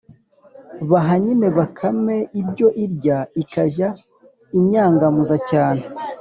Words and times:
baha 0.89 1.13
nyine 1.23 1.47
bakame 1.57 2.17
ibyo 2.41 2.67
irya, 2.83 3.17
ikajya 3.41 3.89
inyangamuza 4.57 5.35
cyane, 5.49 5.83